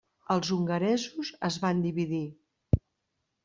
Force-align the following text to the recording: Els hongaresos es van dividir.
Els 0.35 0.47
hongaresos 0.55 1.31
es 1.51 1.59
van 1.67 1.87
dividir. 1.87 2.25